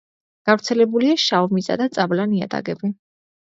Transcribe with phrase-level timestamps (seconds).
[0.49, 2.93] გავრცელებულია შავმიწა და წაბლა ნიადაგები.